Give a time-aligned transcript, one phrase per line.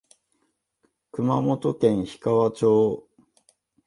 [1.11, 3.07] 熊本県氷川町